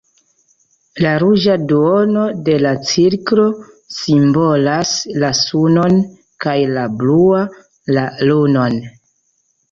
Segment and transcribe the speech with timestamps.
[1.05, 3.43] La ruĝa duono de la cirklo
[3.97, 4.93] simbolas
[5.25, 5.99] la sunon,
[6.47, 7.43] kaj la blua
[7.99, 8.79] la lunon.